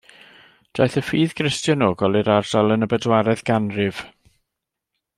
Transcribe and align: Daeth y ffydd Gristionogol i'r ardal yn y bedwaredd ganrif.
Daeth 0.79 0.95
y 1.01 1.03
ffydd 1.09 1.35
Gristionogol 1.41 2.19
i'r 2.21 2.31
ardal 2.39 2.77
yn 2.77 2.87
y 2.87 2.89
bedwaredd 2.95 3.45
ganrif. 3.51 4.05